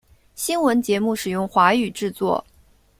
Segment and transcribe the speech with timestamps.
[0.33, 2.43] 新闻节目使用华语制作。